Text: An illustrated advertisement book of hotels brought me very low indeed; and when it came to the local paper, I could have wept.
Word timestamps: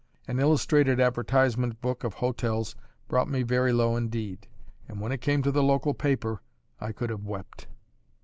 An 0.27 0.39
illustrated 0.39 0.99
advertisement 0.99 1.79
book 1.79 2.03
of 2.03 2.15
hotels 2.15 2.75
brought 3.07 3.29
me 3.29 3.43
very 3.43 3.71
low 3.71 3.95
indeed; 3.95 4.47
and 4.87 4.99
when 4.99 5.11
it 5.11 5.21
came 5.21 5.43
to 5.43 5.51
the 5.51 5.61
local 5.61 5.93
paper, 5.93 6.41
I 6.79 6.91
could 6.91 7.11
have 7.11 7.23
wept. 7.23 7.67